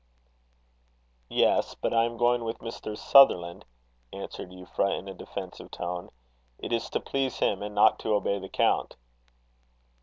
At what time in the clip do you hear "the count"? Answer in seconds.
8.39-8.95